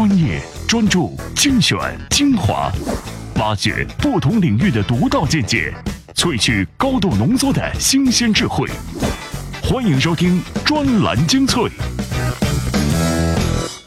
[0.00, 1.76] 专业、专注、精选、
[2.08, 2.72] 精华，
[3.34, 5.74] 挖掘不同领域的独到见解，
[6.14, 8.66] 萃取高度浓缩的新鲜智慧。
[9.62, 11.70] 欢迎收听专栏精粹。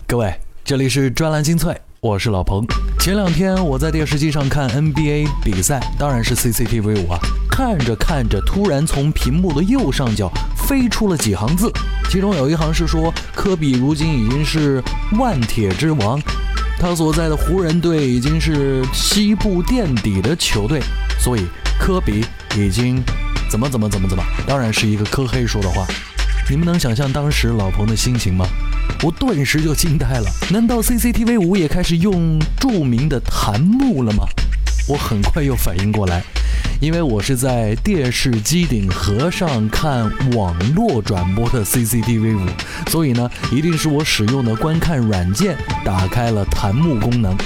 [0.05, 0.31] 各位，
[0.63, 2.63] 这里是专栏精粹，我是老彭。
[2.99, 7.17] 前两天我在电视机上看 NBA 比赛，当然是 CCTV 五啊。
[7.49, 10.31] 看着看着，突然从屏幕的右上角
[10.73, 11.71] 飞出了几行字，
[12.09, 14.83] 其中有一行是说，科比如今已经是
[15.19, 16.19] 万铁之王，
[16.79, 20.81] 他所在的湖人队已经是西部垫底的球队，
[21.19, 21.45] 所以
[21.79, 22.25] 科比
[22.57, 23.03] 已经
[23.51, 25.85] 怎么怎么怎么怎么，当然是一个科黑说的话。
[26.49, 28.43] 你们能想象当时老彭的心情吗？
[29.03, 30.25] 我顿时就惊呆了。
[30.49, 34.25] 难道 CCTV 五也开始用著名的弹幕了吗？
[34.87, 36.23] 我很快又反应过来。
[36.79, 42.45] 因为我是在电视机顶盒上看网络转播的 CCTV 五，
[42.89, 45.55] 所以呢，一定是我使用的观看软件
[45.85, 47.37] 打开了弹幕功能。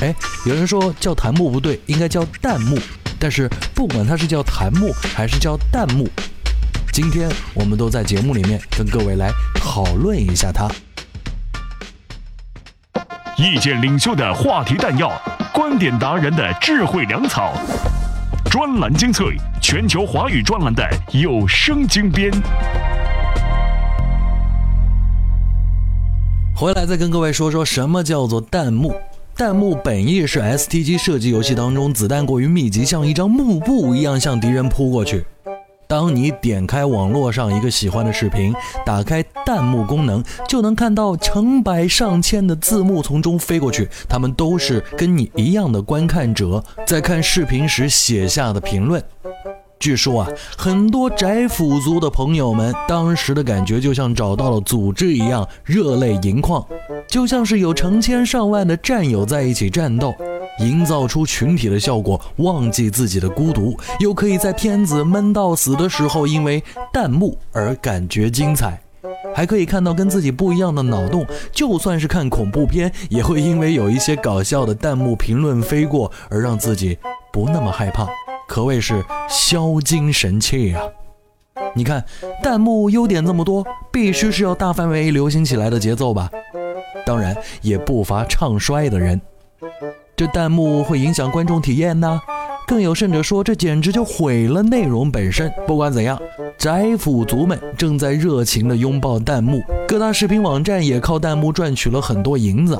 [0.00, 0.12] 哎，
[0.44, 2.76] 有人说叫弹幕不对，应该叫弹幕。
[3.20, 6.08] 但是不管它是叫弹幕还是叫弹幕，
[6.92, 10.68] 今天我们都在节目里面跟各位来讨论一下它。
[13.36, 15.12] 意见领袖的话题弹药，
[15.52, 17.52] 观点达人的智慧粮草。
[18.50, 22.32] 专栏精粹，全球华语专栏的有声精编。
[26.56, 28.94] 回来再跟各位说说什么叫做弹幕。
[29.34, 35.24] 弹幕本意是 STG 射击游戏当中子弹过于密集，像一张幕布一样向敌人扑过去。
[35.92, 43.86] 当你点开网络上一个喜欢的视频，打开弹幕功能，就能看到成百上千的字幕从中飞过去。
[44.08, 49.04] 他们都是跟你一样的观看者，在看视频时写下的评论。
[49.78, 56.64] 据说啊，很多宅腐族的朋友们当时的感觉就像找到了组织一样，热泪盈眶，
[57.06, 60.14] 就像是有成千上万的战友在一起战斗。
[60.58, 66.62] 营造出群体的效果，忘记自己的孤独，又可以在片子闷到死的时候，因为
[66.92, 68.80] 弹幕而感觉精彩，
[69.34, 71.26] 还可以看到跟自己不一样的脑洞。
[71.50, 76.98] 就算是看恐怖片，也会因为有一些搞笑的弹幕评论飞过，而让自己
[77.32, 78.06] 不那么害怕，
[78.46, 80.82] 可谓是消惊神器啊！
[81.74, 82.04] 你看，
[82.42, 86.30] 弹幕优点这么多，必须是要大范围流行起来的节奏吧？
[87.06, 89.20] 当然，也不乏唱衰的人。
[90.14, 92.20] 这弹幕会影响观众体验呢，
[92.66, 95.50] 更有甚者说，这简直就毁了内容本身。
[95.66, 96.20] 不管怎样，
[96.58, 102.78] 宅腐族们正在热情地拥抱弹幕，各大视频网站也靠弹幕赚取了很多银子。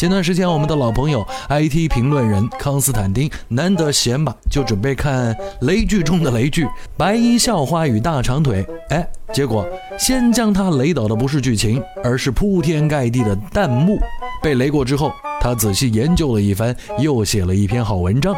[0.00, 6.64] 前段时间，我们的老朋友 IT 评论人康斯坦丁难得闲吧，就准备看雷剧中的雷剧
[6.96, 8.64] 《白衣校花与大长腿》。
[8.88, 9.68] 哎，结果
[9.98, 13.98] 先将他雷倒的不是剧情，而是铺天盖地的弹幕。
[14.42, 15.12] 被雷过之后。
[15.38, 18.34] 他仔细研究了一番，又写了一篇好文章。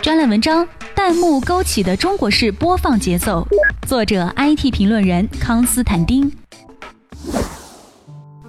[0.00, 3.44] 专栏文章：弹幕勾起的中国式播放节奏。
[3.88, 6.30] 作者：IT 评论人康斯坦丁。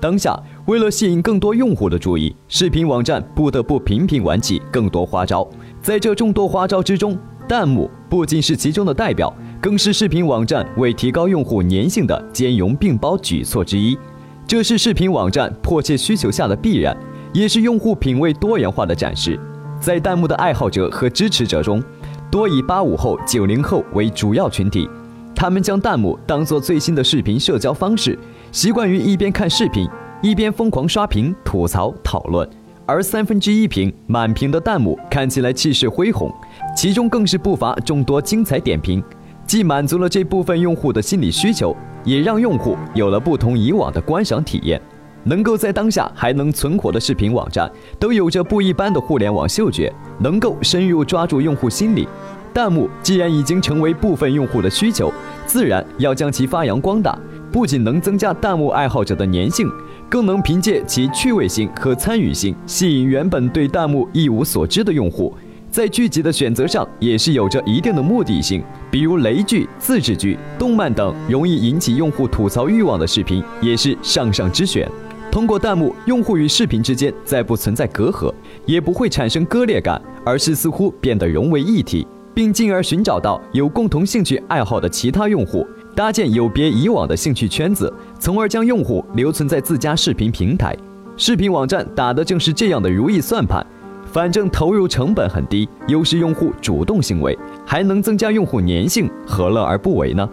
[0.06, 5.50] 当下，为了吸引更多用户的注意，视频网站不得不频频玩起更多花招。
[5.82, 7.18] 在这众多花招之中，
[7.50, 13.98] 弹幕不仅是其中的代表，更是视频网站为提高用户粘性的兼容并包举措之一。
[14.46, 16.96] 这是视频网站迫切需求下的必然，
[17.34, 19.40] 也是用户品味多元化的展示。
[19.80, 21.84] 在弹幕的爱好者和支持者中，
[22.30, 24.88] 多以八五后、九零后为主要群体。
[25.36, 28.18] 他们将弹幕当作最新的视频社交方式，
[28.52, 29.88] 习惯于一边看视频，
[30.22, 32.48] 一边疯狂刷屏、吐槽、讨论。
[32.86, 36.32] 而三分之一屏满屏的弹幕看起来气势恢宏，
[36.76, 39.04] 其中更是不乏众多精彩点评，
[39.46, 41.76] 既满足了这部分用户的心理需求。
[42.06, 44.80] 也让用户有了不同以往的观赏体验。
[45.24, 47.68] 能够在当下还能存活的视频网站，
[48.00, 52.08] 都有着不一般的互联网嗅觉，能够深入抓住用户心理。
[52.56, 55.12] 弹幕既然已经成为部分用户的需求，
[55.46, 57.20] 自然要将其发扬光大。
[57.52, 59.70] 不仅能增加弹幕爱好者的粘性，
[60.08, 65.34] 更能凭借其趣味性和参与性，吸引原本对弹幕一无所知的用户。
[65.70, 74.90] 在剧集的选择上也是有着一定的目的性，比如雷剧、自制剧、动漫等容易引起用户吐槽欲望的视频也是上上之选。
[75.30, 78.34] 通过弹幕，用户与视频之间再不存在隔阂，
[78.66, 85.66] 也不会产生割裂感，而是似乎变得融为一体，并进而寻找到有共同兴趣爱好的其他用户，
[85.96, 90.76] 搭建有别以往的兴趣圈子，从而将用户留存在自家视频平台。
[91.16, 93.66] 视频网站打的正是这样的如意算盘。
[94.12, 100.30] 反正投入成本很低，优势用户主动行为，还能增加用户粘性，何乐而不为呢？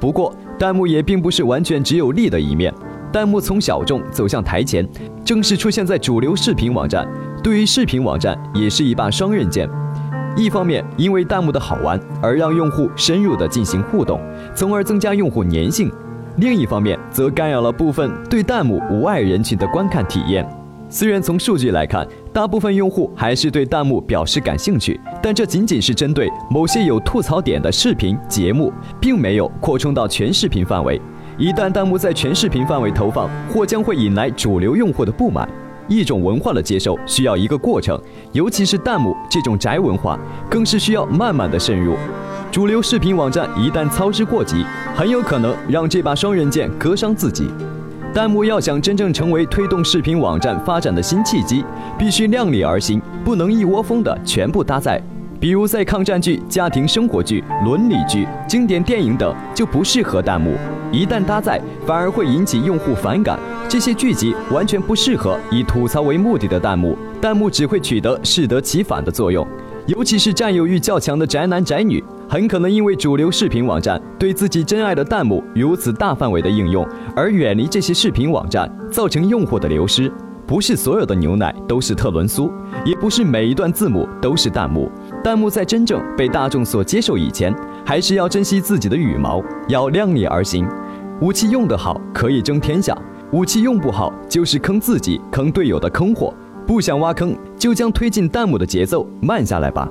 [0.00, 2.72] 不过，弹幕也并不是完全只有利的一面。
[3.12, 4.86] 弹幕从小众走向台前，
[5.24, 7.06] 正式出现在主流视频网站。
[7.42, 9.68] 对于视频网站，也是一把双刃剑。
[10.38, 14.20] 一方面，因为弹幕的好玩而让用户深入的进行互动，
[14.54, 15.88] 从而增加用户粘性；
[16.36, 20.48] 另一方面，则干扰了部分对弹幕无爱人群的观看体验。
[20.88, 31.02] 虽然从数据来看，大部分用户还是对弹幕表示感兴趣，但这仅仅是针对某些有吐槽点的视频节目，并没有扩充到全视频范围。
[31.36, 35.48] 一旦弹幕在全视频范围投放，或将会引来主流用户的不满。
[35.88, 37.98] 一种文化的接受需要一个过程，
[38.32, 40.18] 尤其是弹幕这种宅文化，
[40.48, 41.94] 更是需要慢慢的渗入。
[42.52, 44.64] 主流视频网站一旦操之过急，
[44.94, 47.48] 很有可能让这把双刃剑割伤自己。
[48.14, 51.64] 弹幕要想真正成为推动视频网站发展的新契机，
[51.98, 55.00] 必须量力而行，不能一窝蜂的全部搭载。
[55.38, 60.54] 比如在抗战剧、家庭生活剧、伦理剧、经典电影等就不适合弹幕，
[60.90, 63.38] 一旦搭载，反而会引起用户反感。
[63.68, 69.46] 这些剧集完全不适合以吐槽为目的的弹幕，弹幕只会取得适得其反的作用。
[69.86, 80.10] 尤其是占有欲较强的宅男宅女，很可能因为主流视频网站对自己真爱的弹幕如此大范围的应用，而远离这些视频网站，造成用户的流失。
[80.46, 82.50] 不是所有的牛奶都是特仑苏，
[82.86, 84.90] 也不是每一段字幕都是弹幕。
[85.22, 87.54] 弹幕在真正被大众所接受以前，
[87.84, 90.66] 还是要珍惜自己的羽毛，要量力而行。
[91.20, 92.96] 武器用得好可以争天下，
[93.32, 96.32] 武器用不好就是坑自己、坑队友的坑货。
[96.66, 99.88] 不想挖坑，就将推进弹幕的节奏慢下来吧。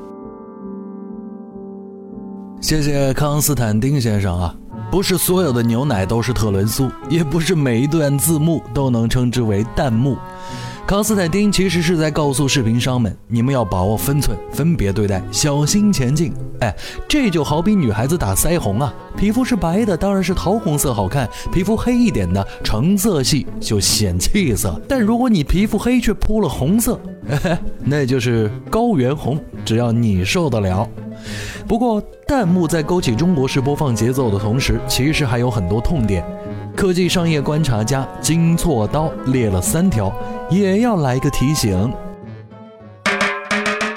[2.61, 4.55] 谢谢康斯坦丁先生啊！
[4.91, 10.17] 不是所有的牛奶都是特仑苏，也不是每一段字幕都能称之为弹幕。
[10.87, 16.31] 康斯坦丁其实是在告诉视频商们，你们要把握分寸，分别对待，小心前进。
[16.61, 16.73] 哎，
[17.09, 24.79] 这就好比女孩子打腮红啊，皮肤是白的，当然是桃红色好看；皮肤黑一点的，橙色系就显气色。
[24.87, 26.97] 但如果你皮肤黑却铺了红色，
[27.83, 30.87] 那就是高原红，只要你受得了。
[31.67, 36.23] 不过，弹幕在勾起中国式播放节奏的同时，其实还有很多痛点。
[36.77, 40.13] 科技商业观察家金错刀列了三条，
[40.51, 41.91] 也要来个提醒。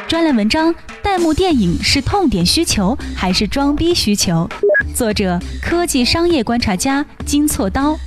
[0.09, 4.49] 专栏文章：弹幕电影是痛点需求还是装逼需求？
[4.94, 7.99] 作者：科技商业观察家金错刀。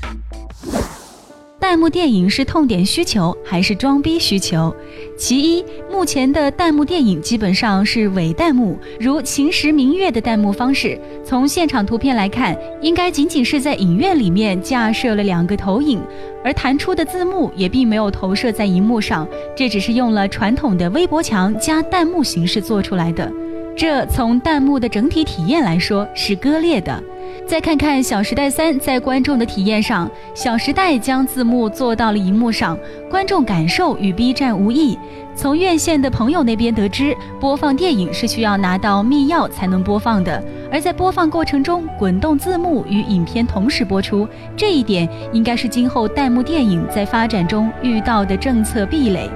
[1.63, 4.75] 弹幕电影是痛点需求还是装逼需求？
[5.15, 10.99] 其一，目前的弹幕电影基本上是伪弹幕，如《秦时明月》的弹幕方式。
[11.23, 16.01] 从现场图片来看，应该仅仅是在影院里面架设了两个投影，
[16.43, 19.25] 而弹出的字幕也并没有投射在荧幕上，
[19.55, 23.31] 这只是用了传统的微博墙加弹幕形式做出来的。
[23.73, 27.01] 这从弹幕的整体体验来说是割裂的。
[27.47, 32.77] 再看看《小时代三》在观众的体验上，《小时代》将字幕做到了荧幕上，
[33.09, 34.97] 观众感受与 B 站无异。
[35.35, 49.29] 从院线的朋友那边得知，播放电影是需要拿到密钥才能播放的，而在播放过程中，滚动字幕与影片同时播出，这一点应该是今后弹幕电影在发展中遇到的政策壁垒。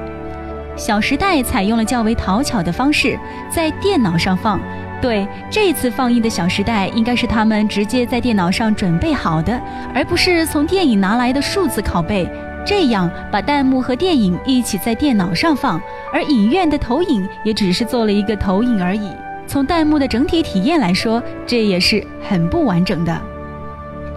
[0.80, 3.20] 《小时代》采用了较为讨巧的方式，
[3.52, 4.60] 在电脑上放。
[5.00, 9.62] 对，这次放映的《小时代》应该是他们直接在电脑上准备好的，
[9.94, 12.28] 而不是从电影拿来的数字拷贝。
[12.66, 15.80] 这样把弹幕和电影一起在电脑上放，
[16.12, 19.12] 而影院的投影也只是做了一个投影而已。
[19.46, 23.22] 从弹幕的整体体验来说，这也是很不完整的。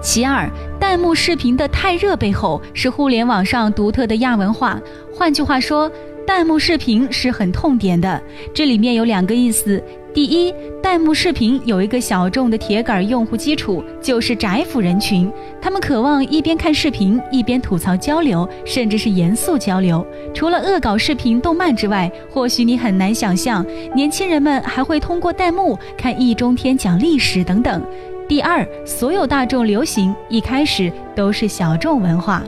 [0.02, 0.50] 其二，
[0.80, 4.80] 弹幕视频的太热背后是互联网上独特的亚文化。
[5.14, 5.88] 换句话说，
[6.30, 8.22] 弹幕视频是很痛点的。
[8.54, 9.82] 这里面有两个意思。
[10.14, 20.06] 第一，弹幕视频有一个小众的铁杆用户基础，就是宅腐人群，他们渴望一边看视频一边吐槽交流，甚至是严肃交流。
[20.32, 27.84] 除了恶搞视频、动漫之外，或许你很难想象，年轻人们还会通过弹幕看易中天讲历史等等。
[28.28, 32.44] 第二，所有大众流行一开始都是小众文化。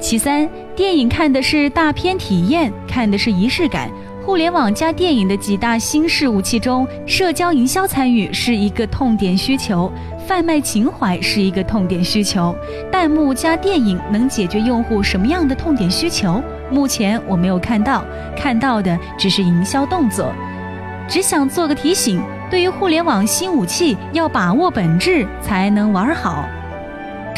[0.00, 3.90] 其三，电影看的是大片体验，看的是仪式感。
[4.24, 9.90] 互联网加电影的几大新式武器中，社交营销参与是一个痛点需求，
[10.26, 12.54] 贩卖情怀是一个痛点需求。
[12.92, 16.40] 弹幕加电影能解决用户什么样的痛点需求？
[16.70, 18.04] 目前我没有看到，
[18.36, 20.32] 看到的只是营销动作。
[21.08, 26.46] 只想做个提醒：对于互联网新武器，要把握本质才能玩好。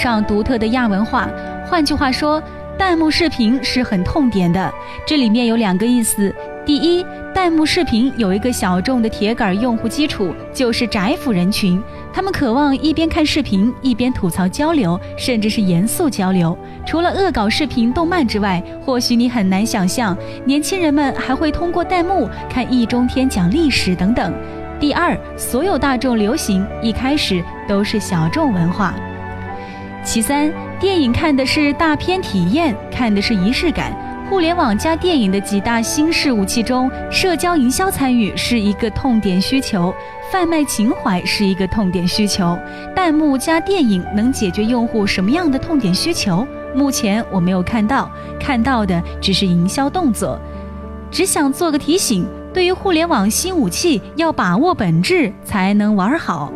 [0.00, 1.28] 上独特的亚文化，
[1.66, 2.42] 换句话说，
[2.78, 4.72] 弹幕视频是很痛点的。
[5.06, 6.34] 这里面有两个意思。
[6.64, 7.04] 第一，
[7.34, 11.82] 弹幕视频有一个小众的铁杆用户基础，就是宅腐人群，
[12.14, 16.56] 他们渴望一边看视频一边吐槽交流，甚至是严肃交流。
[16.86, 20.16] 除了恶搞视频、动漫之外，或许你很难想象，
[20.46, 24.32] 年轻人们还会通过弹幕看易中天讲历史等等。
[24.80, 28.94] 第二，所有大众流行一开始都是小众文化。
[30.02, 33.94] 其三，电影看的是大片体验，看的是仪式感。
[34.28, 39.94] 互联网加电影的几大新式武器中，社交营销参与是一个痛点需求，
[40.30, 42.58] 贩卖情怀是一个痛点需求。
[42.94, 46.46] 弹幕加电影能解决用户什么样的痛点需求？
[46.74, 50.38] 目前我没有看到，看到的只是营销动作。
[51.10, 56.52] 只想做个提醒：对于互联网新武器，要把握本质才能玩好。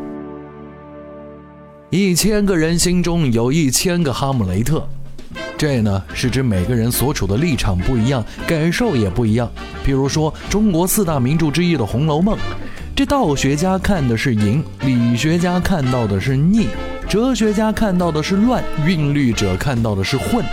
[1.96, 4.84] 一千个人心中有一千个哈姆雷特。
[5.56, 9.48] 这呢是指每个人所处的立场不一样，感受也不一样。
[9.84, 12.36] 比如说，中国四大名著之一的《红楼梦》，
[12.96, 16.66] 这道学家看的是淫，理学家看到的是逆，
[17.08, 20.44] 哲学家看到的是乱，韵律者看到的是混，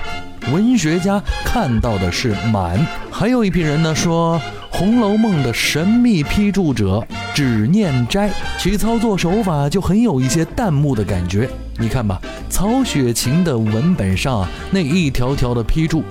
[0.53, 2.85] 文学家看到的是满。
[3.09, 4.39] 还有一批人呢说，
[4.71, 11.47] 《红楼梦》的神秘批注者只念斋，其操作手法就很有一些弹幕的感觉。
[11.77, 12.19] 你看吧。
[12.49, 16.03] 曹雪芹的文本上啊，那一条条的批注，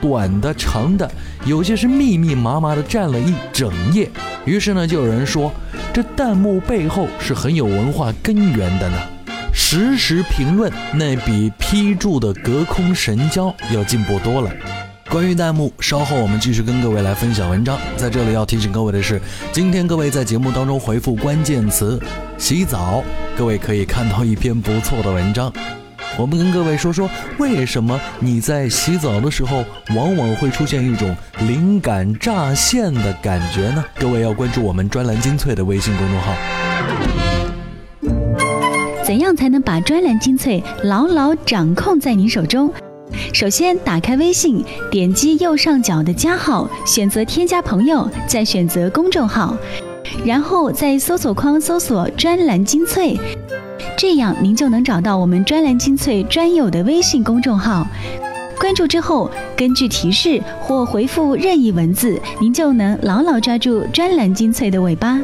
[0.00, 1.10] 短的、长的，
[1.44, 4.08] 有些是密密麻麻的占了一整页。
[4.46, 5.52] 于是呢，就有人说，
[5.92, 8.96] 这弹幕背后是很有文化根源的呢。
[9.52, 14.50] 实时评论那比批注的隔空神交要进步多了。
[15.10, 17.78] 关于弹幕，稍后我们继续跟各位来分享文章。
[17.96, 19.18] 在这里要提醒各位的是，
[19.52, 21.98] 今天各位在节目当中回复关键词
[22.36, 23.02] “洗澡”，
[23.34, 25.50] 各位可以看到一篇不错的文章。
[26.18, 29.64] 我们跟各位说说，为什么你在洗澡的时候
[29.96, 33.82] 往往会出现一种灵感乍现的感觉呢？
[33.98, 36.34] 各位要关注我们专栏精粹的微信公众号。
[39.02, 42.70] 怎样才能把专栏精粹牢牢掌控在您手中？
[43.32, 49.56] 首先，打开微信，点击右上角的加号，选择添加朋友，再选择公众号，
[50.24, 53.18] 然后在搜索框搜索“专栏精粹”。
[53.96, 57.86] 这样您就能找到我们专栏精粹专有的微信公众号，
[58.58, 65.18] 关注之后，根据提示或回复任意文字，您就能牢牢抓住专栏精粹的尾巴。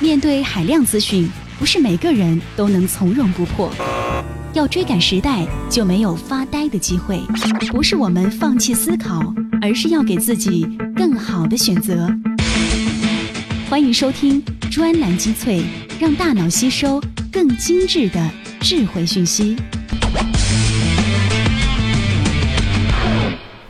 [0.00, 3.70] 面对海量资讯，不是每个人都能从容不迫。
[4.54, 7.20] 要追赶时代，就没有发呆的机会。
[7.72, 9.20] 不是我们放弃思考，
[9.60, 12.08] 而是要给自己更好的选择。
[13.68, 15.62] 欢迎收听专栏精粹。
[16.00, 17.00] 让大脑吸收
[17.32, 18.30] 更精致的
[18.60, 19.56] 智慧讯息。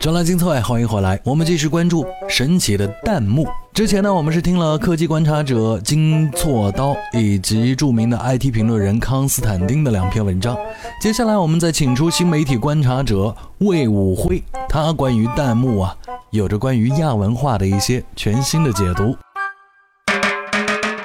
[0.01, 1.21] 专栏精粹，欢迎回来。
[1.23, 3.47] 我们继续关注神奇的弹幕。
[3.75, 10.57] 之前呢，我们是听了科技观察者金错刀以及著名的 IT 评论人康斯坦丁的两篇文章。
[11.01, 15.97] 接下来，我们再请出新媒体观察者魏武辉，他关于弹幕啊，
[16.31, 19.17] 有着关于亚文化的一些全新的解读。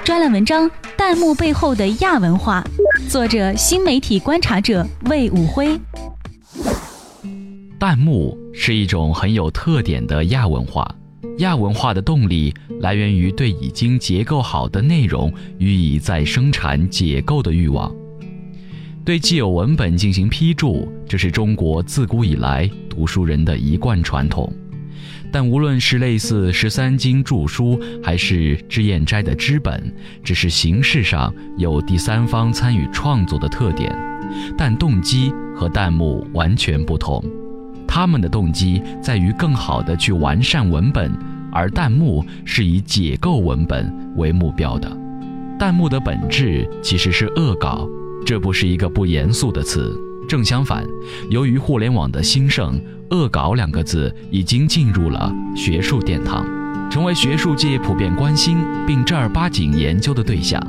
[0.04, 0.70] 专栏文章。
[0.96, 2.62] 弹幕背后的亚文化，
[3.08, 5.80] 作者新媒体观察者魏武辉。
[7.80, 10.94] 弹幕是一种很有特点的亚文化，
[11.38, 17.94] 亚文化的动力来源于对已经结构好的内容予以再生产解构的欲望，
[19.04, 24.52] 对既有文本进行批注，这是中国自古以来读书人的一贯传统。
[25.32, 33.96] 但无论是类似十三经注书，还是脂砚斋的脂本，只是形式上有第三方参与创作的特点，
[34.58, 37.22] 但动机和弹幕完全不同。
[37.92, 41.12] 他们的动机在于更好的去完善文本，
[41.50, 44.88] 而弹幕是以解构文本为目标的。
[45.58, 47.88] 弹幕的本质其实是恶搞，
[48.24, 49.92] 这不是一个不严肃的词。
[50.28, 50.86] 正相反，
[51.30, 52.80] 由于互联网的兴盛。
[53.10, 56.46] 恶搞两个字已经进入了学术殿堂，
[56.88, 60.64] 成为学术界普遍关心并正儿八经研究的对象。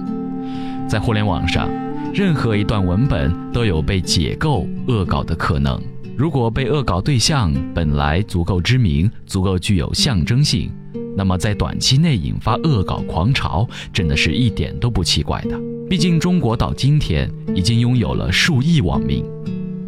[0.88, 1.70] 在互联网上，
[2.12, 5.80] 任何一段文本都有被解构、恶搞的可能。
[6.18, 10.70] 如果被恶搞对象本来足够知名、足够具有象征性，
[11.18, 15.60] 那么在短期内引发恶搞狂潮，真的是一点都不奇怪的。
[15.90, 19.26] 毕竟，中国到今天已经拥有了数亿网民。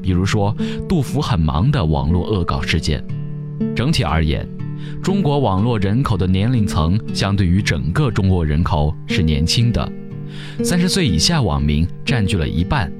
[0.01, 0.55] 比如说，
[0.89, 3.01] 杜甫很忙的网络恶搞事件。
[3.75, 4.47] 整体而言，
[5.01, 9.89] 中国网络人口的年龄层相对于整个中国人口是年轻的，
[10.63, 12.91] 三十岁以下网民占据了一半。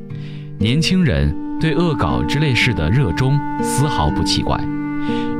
[0.60, 4.60] 年轻人对恶搞之类事的热衷丝毫不奇怪，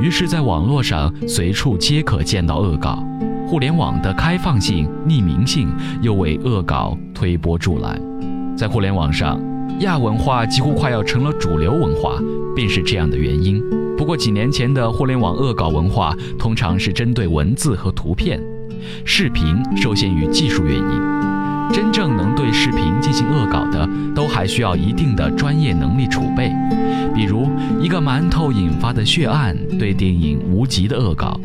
[0.00, 3.04] 于是，在网络上随处皆可见到恶搞。
[3.46, 8.00] 互联网的开放性、匿名性又为恶搞推波助澜。
[8.56, 9.38] 在互联网上，
[9.80, 12.18] 亚文化几乎快要成了主流文化，
[12.56, 13.62] 便是这样的原因。
[13.94, 18.40] 不过几年前的互联网恶搞文化，通常是针对文字和图片，
[19.04, 21.33] 视频受限于技术原因。
[21.72, 26.52] 真正能对视频进行恶搞的，都还需要一定的专业能力储备。
[27.14, 27.48] 比如
[27.80, 31.40] 一个馒头引发的血案对电影《无极》的恶搞，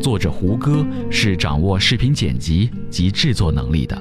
[0.00, 4.00] 作者胡歌是掌握视频剪辑及制作能力的。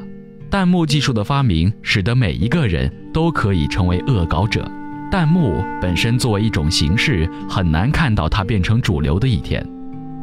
[0.50, 4.70] 弹幕技术的发明，使得每一个人都可以成为恶搞者。
[5.12, 9.66] 弹幕本身作为一种形式，很难看到它变成主流的一天。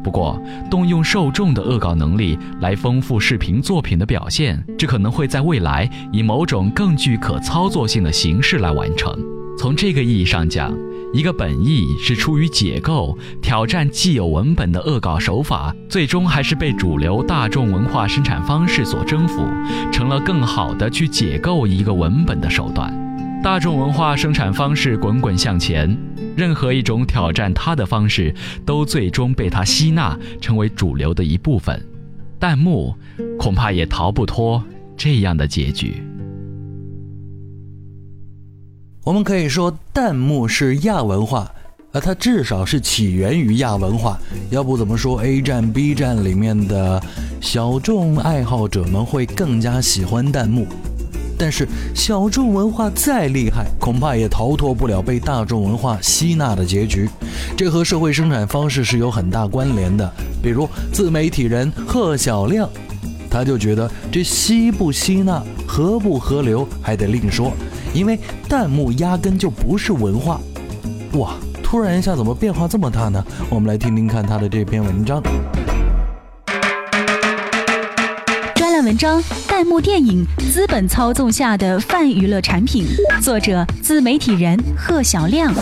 [0.03, 0.41] 不过，
[0.71, 9.17] 动用受众的恶搞能力来丰富视频作品的表现，这可能会在未来以某种更具可操作性的形式来完成。
[9.59, 10.73] 从这个意义上讲，
[11.13, 19.47] 一个本意是出于解构、挑战既有文本的恶搞手法，最终还是被主流大众文化生产方式所征服，
[19.93, 23.02] 成了更好的去解构一个文本的手段。
[23.43, 25.99] 大众文化生产方式滚滚向前，
[26.37, 28.33] 任何一种挑战它的方式，
[28.65, 31.85] 都最终被它吸纳，成为主流的一部分。
[32.39, 32.95] 弹幕
[33.41, 34.63] 恐怕也逃不脱
[34.97, 36.01] 这样的结局。
[39.03, 41.51] 我们可以说，弹幕是亚文化，
[41.93, 44.17] 而它至少是起源于亚文化。
[44.51, 47.03] 要不怎么说 A 站、B 站里面的
[47.41, 50.65] 小众爱好者们会更加喜欢弹幕？
[51.43, 57.11] 但是小众文化再厉害，恐怕也逃脱不了被大众文化吸纳的结局。
[57.57, 60.09] 这和社会生产方式是有很大关联的。
[60.41, 62.69] 比如自媒体人贺小亮，
[63.29, 67.51] 他就觉得这吸不吸纳、合不合流还得另说，
[67.93, 68.17] 因为
[68.49, 70.41] 弹幕压根就不是文化。
[71.15, 73.21] 哇，突然一下怎么变化这么大呢？
[73.51, 75.21] 我们来听听看他的这篇文章。
[78.55, 79.21] 专栏文章：
[79.63, 82.85] 弹幕电影资本操纵下的泛娱乐产品。
[83.23, 85.55] 作者：自媒体人贺小亮。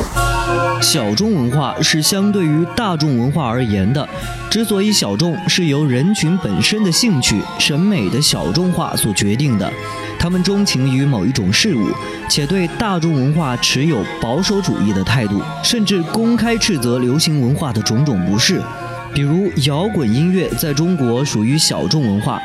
[0.80, 4.08] 小众文化是相对于大众文化而言的。
[4.48, 9.70] 之所以小众，是由人群本身的兴趣、审美的小众化所决定的。
[10.18, 11.88] 他们钟情于某一种事物，
[12.26, 18.62] 且对大众文化持有保守主义的态度，甚至公开斥责流行文化的种种不适。
[19.12, 22.40] 比如，摇滚音乐在中国属于小众文化。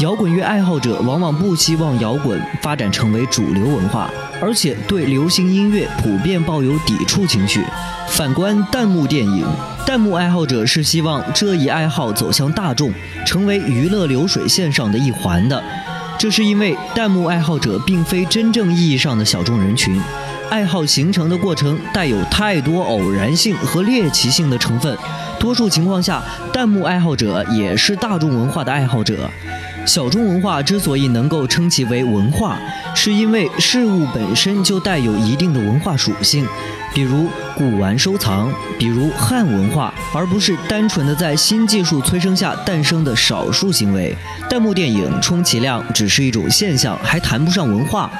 [0.00, 4.10] 摇滚乐爱好者往往不希望摇滚发展成为主流文化，
[4.42, 7.64] 而且对流行音乐普遍抱有抵触情绪。
[8.08, 9.46] 反观弹幕电影，
[9.86, 12.92] 弹幕爱好者是希望这一爱好走向大众，
[13.24, 15.62] 成为娱乐流水线上的一环的。
[16.18, 19.98] 这是因为弹幕爱好者并非真正意义上的小众人群，
[20.50, 24.96] 爱好形成的过程带有太多偶然性和猎奇性的成分。
[25.38, 26.22] 多数情况下，
[26.52, 29.30] 弹幕爱好者也是大众文化的爱好者。
[29.86, 32.58] 小众文化之所以能够称其为文化，
[32.94, 36.44] 是因为事物本身就带有一定的文化属性，
[36.92, 44.16] 比如古玩收藏，比如汉文化，而不是单纯的在新技术催生下诞生的少数行为。
[44.50, 48.10] 弹幕电影充其量只是一种现象，还谈不上文化。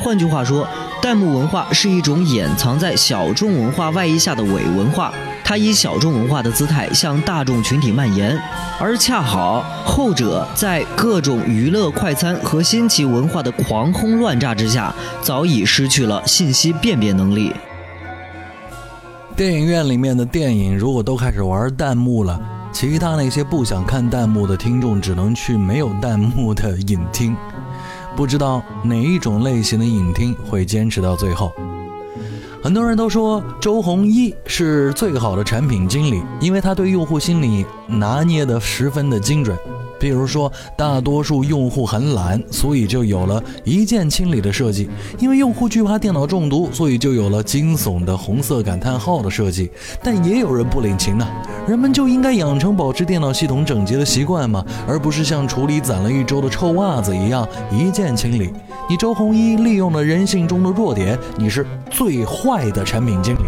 [0.00, 0.68] 换句话说，
[1.02, 5.12] 弹幕文化是一种掩藏在小众文化外衣下的伪文化。
[5.50, 8.40] 它以小众文化的姿态向大众群体蔓延，
[8.78, 17.52] 而恰好后者在各种娱乐快餐和新奇文化的狂轰乱炸之下，早已失去了信息辨别能力。
[19.34, 27.36] 电影院里面的电影如果都开始玩弹幕了，其他那些不想看弹幕的听众只能去没有弹幕的影厅。
[28.14, 31.52] 不知道哪一种类型的影厅会坚持到最后。
[32.62, 39.56] 很多人都说周鸿祎是最好的产品经理，因为他对用户心理拿捏得十分的精准。
[39.98, 44.86] 比如说，大多数用户很懒，所以就有了一键清理的设计；
[45.18, 49.70] 因为用户惧怕电脑中毒，所以就有了惊悚的红色感叹号的设计。
[50.02, 51.26] 但也有人不领情呢，
[51.66, 54.64] 人们就应该养成保持电脑系统整洁的习惯嘛？
[54.86, 58.50] 而不是像处理攒了一周的臭袜子一样一键清理。
[58.90, 63.42] 你周鸿祎利用了人性中的弱点，你是最坏的产品经理。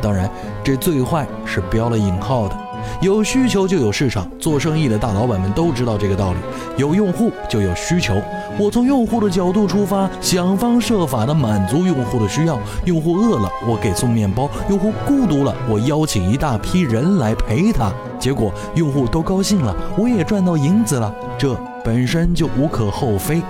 [0.00, 0.30] 当然，
[0.62, 2.56] 这最坏是标了引号的。
[3.00, 6.38] 有需求就有市场，做生意的大老板们都知道这个道理。
[6.76, 8.14] 有用户就有需求，
[8.56, 12.56] 我从用户的角度出发，想方设法的满足用户的需要。
[12.84, 17.92] 用户饿了，我给送面包；用户孤独了，我邀请一大批人来陪他。
[18.20, 23.42] 结果用户都高兴了，我也赚到银子了，这本身就无可厚非。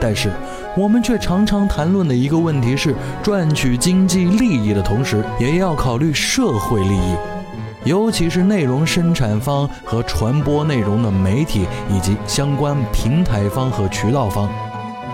[0.00, 0.32] 但是
[0.76, 7.14] 我们却常常谈论的一个问题是，赚取经济利益的同时，也要考虑社会利益。
[7.84, 14.48] 尤其是内容生产方和传播内容的媒体以及相关平台方和渠道方，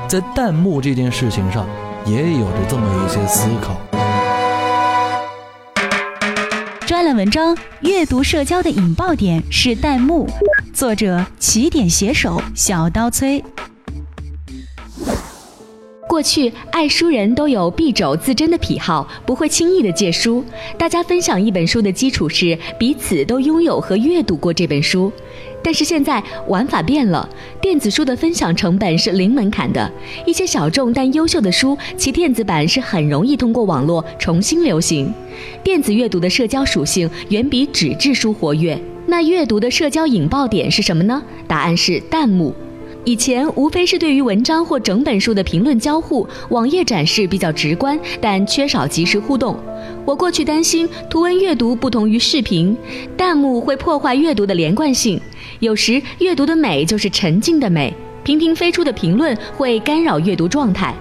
[0.08, 1.64] 在弹幕这件事情上
[2.04, 3.76] 也有着这么一些思考。
[6.84, 10.28] 专栏文章：阅读社交的引爆点是弹幕，
[10.72, 13.44] 作者：起点写手小刀崔。
[16.16, 20.42] 过去，爱书人都有敝帚自珍的癖好，不会轻易的借书。
[20.78, 25.12] 大家分享一本书的基础是彼此都拥有和阅读过这本书。
[25.62, 27.28] 但是现在玩法变了，
[27.60, 29.92] 电子书的分享成本是零门槛的，
[30.24, 35.12] 一些小众但优秀的书，其电子版是很容易通过网络重新流行。
[35.62, 38.80] 电子阅读的社交属性远比纸质书活跃。
[39.06, 41.22] 那阅读的社交引爆点是什么呢？
[41.46, 42.54] 答案是弹幕。
[43.06, 49.56] 以前无非是对于文章或整本书的评论交互，网页展示比较直观，但缺少即时互动。
[50.04, 52.76] 我过去担心图文阅读不同于视频，
[53.16, 55.20] 弹幕会破坏阅读的连贯性。
[55.60, 60.92] 有时阅读的美就是沉浸的美，频频飞出的评论会干扰阅读状态。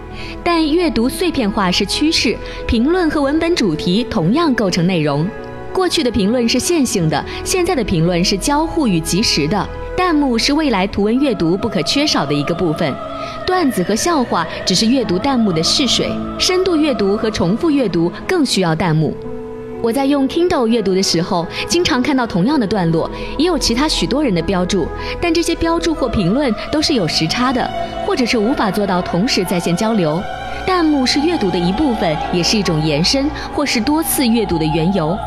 [0.44, 2.38] 但阅读碎片化是趋势，
[2.68, 5.28] 评论和文本主题同样构成内容。
[5.74, 9.68] 过去的评论是线性的，现在的评论是交互与及时的。
[9.98, 12.94] 弹幕是未来图文阅读不可缺少的一个部分，
[13.46, 19.16] 段子和笑话只是阅读弹幕的试水，深度阅读和重复阅读更需要弹幕。
[19.82, 24.86] 我在用 Kindle 阅读的时候，经常看到同样的段落，也有其他许多人的标注，
[25.22, 27.70] 但这些标注或评论都是有时差的，
[28.06, 30.22] 或者是无法做到同时在线交流。
[30.68, 35.18] 弹幕是阅读的一部分，也是一种延伸或是多次阅读的缘由。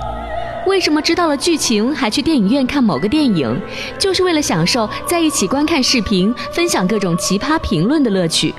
[0.68, 3.58] 为什么知道了剧情还去电影院看某个电影？
[3.98, 8.54] 就是为了享受在一起观看视频、分享各种奇葩评论的乐趣。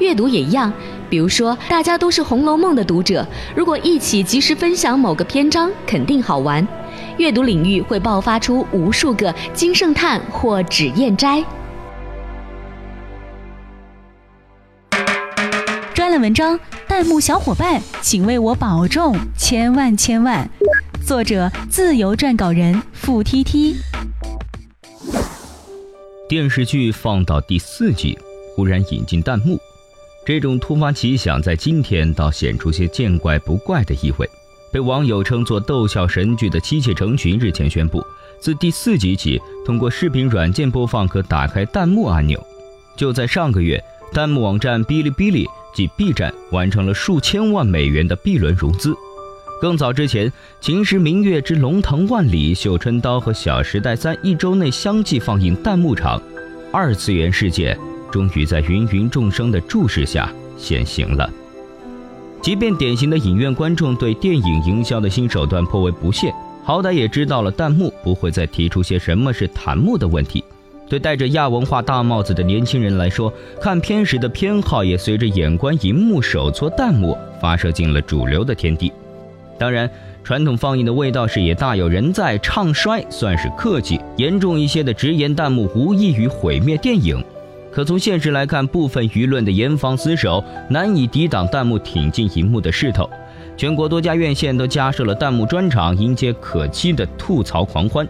[0.00, 0.72] 阅读也一样，
[1.08, 6.66] 比如说大家都是《红楼梦》的读者，如果一起及时分享某个篇章，肯定好玩。
[7.16, 11.44] 阅读领域会爆发出无数个金圣叹或脂砚斋。
[15.94, 20.50] 专栏文章：弹幕小伙伴，请为我保重，千万千万。
[21.12, 23.76] 作者：自由撰稿人付 T T。
[26.26, 28.18] 电视剧放到第四季，
[28.56, 29.60] 忽然引进弹幕，
[30.24, 34.26] 这种突发奇想在今天倒显出些见怪不怪的意味。
[34.72, 38.02] 被网友称作逗笑神剧的《妻妾成群》日前宣布，
[38.40, 42.42] 自第四集起，通过视频软件播放可打开弹幕按钮。
[42.96, 43.78] 就在上个月，
[44.14, 48.96] 弹幕网站哔哩哔哩及 B 站完成了数千万美元的 B 轮融资。
[49.62, 50.28] 更早之前，
[50.60, 56.20] 《秦时明月之龙腾万里》《绣春刀》和《小时代三》一周内相继放映弹幕场，
[56.72, 57.78] 二次元世界
[58.10, 61.30] 终于在芸芸众生的注视下现形了。
[62.40, 70.42] 即便典型的影院观众对电影营销的新手段颇为不屑，好歹也知道了弹幕不会再提出些什么是弹幕的问题。
[70.88, 78.90] 对戴着亚文化大帽子的年轻人来说，看片时的偏好也随着眼观荧幕、手搓弹幕发射进了主流的天地。
[79.62, 79.88] 当然，
[80.24, 87.22] 传统放映的味道是也大有人在，唱衰算是客气，严重一些的直言弹幕无异于毁灭电影。
[87.70, 93.08] 可从现实来看，部分舆论的严防死守难以抵挡弹幕挺进荧幕的势头。
[93.56, 98.04] 全国多家院线都加设了弹幕专场，迎接可期的吐槽狂欢。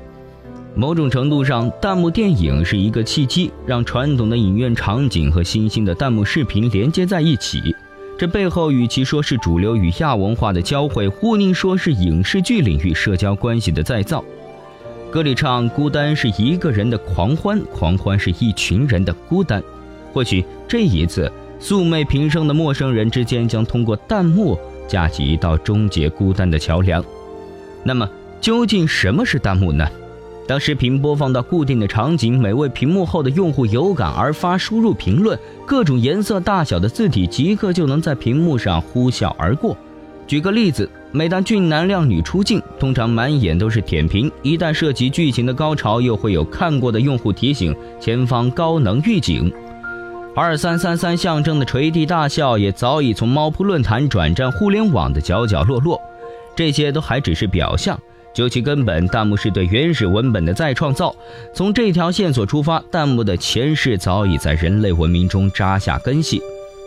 [0.74, 7.76] 某种程度上，弹幕电影是一个契机，让传统的影院场景和新兴的弹幕视频连接在一起。
[8.18, 14.24] 这背后，与其说是主流与亚文化的交汇，不宁说是影视剧领域社交关系的再造。
[15.10, 19.62] 歌里唱：“孤单是一个人的狂欢，狂欢是一群人的孤单。”
[20.12, 27.04] 或许这一次，素昧平生的陌生人之间将通过弹幕架起一道终结孤单的桥梁。
[27.82, 28.08] 那么，
[28.40, 29.86] 究竟什么是弹幕呢？
[30.46, 39.76] 当视频播放到固定的场景，每位屏幕后的用户有感而发，输入评论，各种颜色大小的字体即刻就能在屏幕上呼啸而过。
[40.26, 49.52] 举个例子，每当俊男靓女出镜，通常满眼都是舔屏；一旦涉及剧情的高潮，又会有看过的用户提醒前方高能预警。
[50.34, 56.00] 二三三三象征的垂地大笑，也早已从猫扑论坛转战互联网的角角落落。
[56.56, 57.98] 这些都还只是表象。
[58.34, 61.14] 究其根本，弹幕是对原始文本的再创造。
[61.52, 66.40] 从这条线索出发，弹幕的前世早已在人类文明中扎下根系。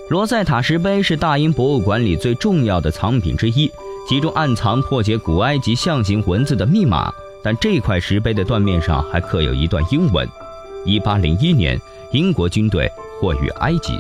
[0.10, 3.72] 罗塞塔石碑是大英博物馆里最重要的藏品之一，
[4.08, 7.12] 其中暗藏破解古埃及象形文字的密码。
[7.44, 10.28] 但这块石碑的断面上还刻有一段英文
[10.86, 11.80] ：1801年，
[12.12, 12.90] 英国军队
[13.22, 14.00] 获于埃及。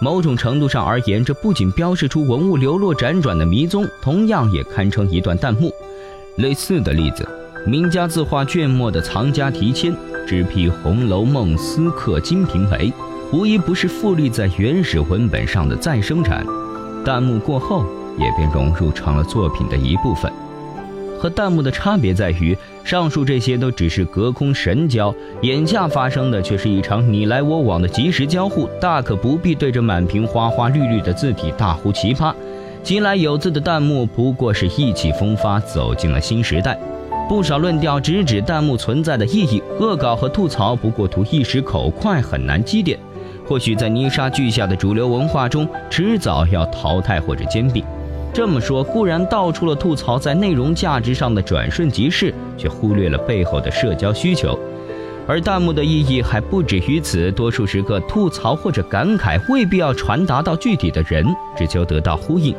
[0.00, 5.72] 某种程度上而言，这不仅标示出文物流落辗转的迷踪，同样也堪称一段弹幕。
[6.36, 7.26] 类似的例子，
[7.66, 9.94] 名家字画卷末的藏家题签，
[10.26, 12.90] 只批《红楼梦》私刻《金瓶梅》，
[13.32, 16.44] 无疑不是复立在原始文本上的再生产。
[17.02, 17.86] 弹幕过后，
[18.18, 20.30] 也便融入成了作品的一部分。
[21.18, 32.34] 和弹幕的差别在于，上述这些都只是隔空神交，眼下发生的却是一场你来我往的即时交互，大可不必对着满屏花花绿绿的字体大呼奇葩。
[32.86, 36.78] 新来有字的弹幕不过是意气风发，走进了新时代。
[37.28, 42.96] 不少论调直指弹幕存在的意义，恶搞和吐槽不过图一时口快，很难积淀。
[43.44, 47.82] 或许在泥沙俱下的主流文化中，迟早要淘汰或者兼并。
[48.32, 54.56] 这么说固然道出了吐槽在内容价值上的转瞬即逝，却忽略了背后的社交需求。
[55.26, 61.26] 而弹幕的意义还不止于此，多数时刻吐槽或者感慨未必要传达到具体的人，
[61.58, 62.54] 只求得到呼应。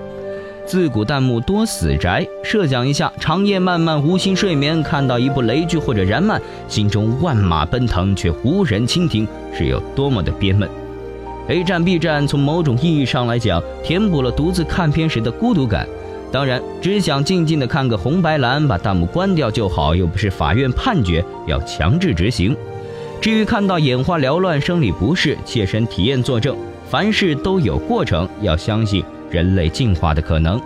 [0.67, 9.25] 自古弹幕多死宅，设想一下，长夜漫漫无心睡眠，看到一部雷剧或者燃漫，心中万马奔腾却无人倾听，
[9.57, 10.69] 是有多么的憋闷。
[11.47, 15.87] A 站、B 站从某种意义上来讲，填补了独自看片时的孤独感。
[16.33, 22.53] 当然，只想静静的看个红白蓝，把弹幕关掉就好，又不是法院判决要强制执行。
[23.21, 26.57] 至于看到眼花缭乱、生理不适，切身体验作证，
[26.89, 29.01] 凡事都有过程，要相信。
[29.29, 30.61] 人类进化的可能，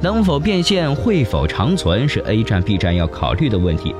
[0.00, 3.94] 能否变现，会否长存，是 A 站、B 站要考虑的问题。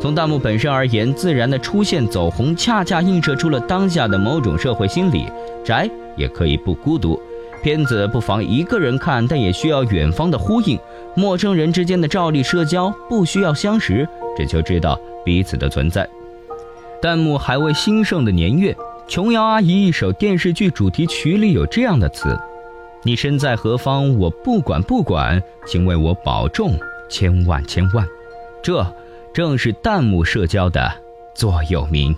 [0.00, 5.26] 从弹幕本身而言，自然的出现走红，恰恰映射出了当下的某种社会心理：
[5.64, 7.20] 宅也可以不孤独，
[7.62, 10.78] 片子不妨一个人看，但也需要远方的呼应。
[11.16, 16.08] 陌生人之间的照例社交，不需要相识，只求知道彼此的存在。
[17.02, 18.76] 弹幕还未兴盛的年月，
[19.08, 22.38] 琼瑶阿姨一首电视剧主题曲里有这样的词。
[23.02, 24.18] 你身在何方？
[24.18, 28.06] 我不管不管，请为我保重，千万千万。
[28.62, 28.84] 这
[29.32, 30.92] 正是弹幕社交的
[31.34, 32.14] 座右铭。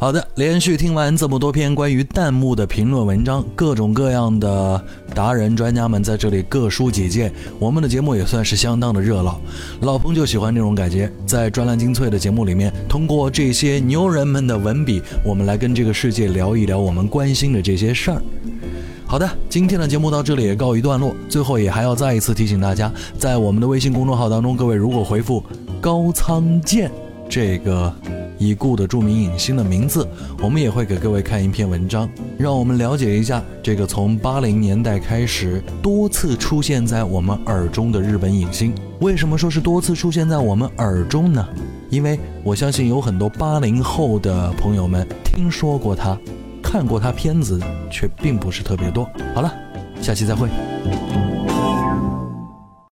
[0.00, 4.82] 好的，连续听完这么多篇关于弹幕的评论文章，各种各样的
[5.14, 9.38] 达人专家们在这里各抒己见，我们的节目也算是相当的热闹。
[9.82, 18.22] 老彭就喜欢这种感觉，在专栏精粹的节目里面，通过这些牛人们的文笔，我们来跟这个世界聊一聊我们关心的这些事儿。
[19.04, 21.14] 好的，今天的节目到这里也告一段落。
[21.28, 25.44] 最后也还要再一次提醒大家，在我们的微信公众号当中，各位如果回复
[25.78, 26.90] “高仓健”
[27.28, 27.94] 这个
[28.40, 30.08] 已故的著名影星的名字，
[30.42, 38.74] 我们也会给各位看一篇文章，让我们了解一下这个从八零年代开始多次出现在我们耳中的日本影星。
[39.00, 41.46] 为什么说是多次出现在我们耳中呢？
[41.90, 46.18] 因为我相信有很多八零后的朋友们听说过他。
[46.62, 49.04] 看过他片子，却并不是特别多。
[49.34, 49.52] 好了，
[50.00, 50.48] 下期再会。